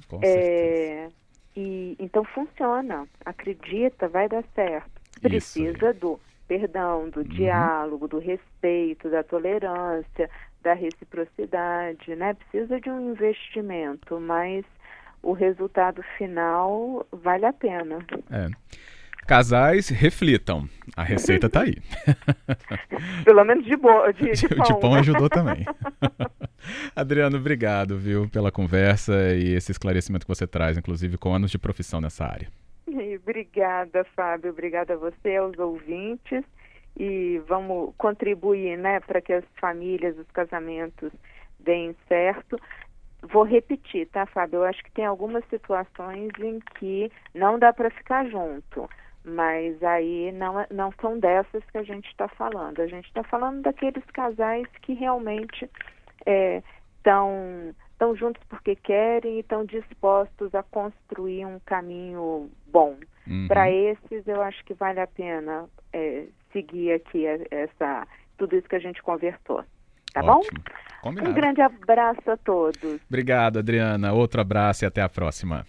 Com 0.08 0.20
é, 0.22 1.08
e 1.56 1.96
então 1.98 2.24
funciona, 2.24 3.08
acredita, 3.24 4.08
vai 4.08 4.28
dar 4.28 4.44
certo. 4.54 4.99
Precisa 5.20 5.92
do 5.92 6.18
perdão, 6.48 7.08
do 7.08 7.20
uhum. 7.20 7.28
diálogo, 7.28 8.08
do 8.08 8.18
respeito, 8.18 9.08
da 9.08 9.22
tolerância, 9.22 10.28
da 10.62 10.74
reciprocidade, 10.74 12.14
né? 12.16 12.34
Precisa 12.34 12.80
de 12.80 12.90
um 12.90 13.12
investimento, 13.12 14.20
mas 14.20 14.64
o 15.22 15.32
resultado 15.32 16.02
final 16.18 17.06
vale 17.12 17.46
a 17.46 17.52
pena. 17.52 17.98
É. 18.30 18.48
Casais, 19.26 19.88
reflitam. 19.90 20.68
A 20.96 21.04
receita 21.04 21.46
está 21.46 21.62
aí. 21.62 21.76
Pelo 23.24 23.44
menos 23.44 23.64
de, 23.64 23.76
boa, 23.76 24.12
de, 24.12 24.32
de, 24.32 24.48
pão. 24.48 24.66
de 24.66 24.80
pão 24.80 24.94
ajudou 24.96 25.28
também. 25.30 25.64
Adriano, 26.96 27.36
obrigado, 27.36 27.96
viu, 27.96 28.28
pela 28.28 28.50
conversa 28.50 29.32
e 29.34 29.54
esse 29.54 29.70
esclarecimento 29.70 30.26
que 30.26 30.34
você 30.34 30.48
traz, 30.48 30.76
inclusive 30.76 31.16
com 31.16 31.32
anos 31.32 31.50
de 31.52 31.58
profissão 31.58 32.00
nessa 32.00 32.24
área. 32.24 32.48
obrigada, 33.22 34.04
Fábio. 34.16 34.50
Obrigada 34.50 34.94
a 34.94 34.96
você, 34.96 35.36
aos 35.36 35.58
ouvintes. 35.58 36.44
E 36.96 37.38
vamos 37.46 37.94
contribuir, 37.96 38.76
né, 38.76 39.00
para 39.00 39.20
que 39.20 39.32
as 39.32 39.44
famílias, 39.60 40.18
os 40.18 40.30
casamentos 40.32 41.12
deem 41.58 41.94
certo. 42.08 42.58
Vou 43.22 43.44
repetir, 43.44 44.08
tá, 44.08 44.26
Fábio? 44.26 44.58
Eu 44.58 44.64
acho 44.64 44.82
que 44.82 44.90
tem 44.92 45.04
algumas 45.04 45.44
situações 45.48 46.30
em 46.38 46.58
que 46.78 47.10
não 47.34 47.58
dá 47.58 47.72
para 47.72 47.90
ficar 47.90 48.26
junto, 48.26 48.88
mas 49.24 49.82
aí 49.82 50.32
não, 50.32 50.58
é, 50.58 50.66
não 50.70 50.92
são 51.00 51.18
dessas 51.18 51.62
que 51.70 51.78
a 51.78 51.82
gente 51.82 52.08
está 52.08 52.28
falando. 52.28 52.80
A 52.80 52.86
gente 52.86 53.06
está 53.06 53.22
falando 53.22 53.62
daqueles 53.62 54.04
casais 54.06 54.66
que 54.82 54.94
realmente 54.94 55.70
estão 56.96 57.30
é, 57.36 57.74
estão 58.00 58.16
juntos 58.16 58.42
porque 58.48 58.74
querem 58.74 59.36
e 59.36 59.40
estão 59.40 59.64
dispostos 59.66 60.54
a 60.54 60.62
construir 60.62 61.44
um 61.44 61.60
caminho 61.60 62.50
bom. 62.72 62.96
Uhum. 63.26 63.46
Para 63.46 63.70
esses, 63.70 64.26
eu 64.26 64.40
acho 64.40 64.64
que 64.64 64.72
vale 64.72 65.00
a 65.00 65.06
pena 65.06 65.68
é, 65.92 66.24
seguir 66.50 66.92
aqui 66.92 67.26
essa 67.50 68.06
tudo 68.38 68.56
isso 68.56 68.66
que 68.66 68.76
a 68.76 68.80
gente 68.80 69.02
conversou. 69.02 69.62
Tá 70.14 70.22
Ótimo. 70.24 70.32
bom? 70.32 70.72
Combinado. 71.02 71.30
Um 71.30 71.34
grande 71.34 71.60
abraço 71.60 72.30
a 72.30 72.36
todos. 72.38 73.00
Obrigado, 73.06 73.58
Adriana. 73.58 74.14
Outro 74.14 74.40
abraço 74.40 74.84
e 74.84 74.86
até 74.86 75.02
a 75.02 75.08
próxima. 75.08 75.66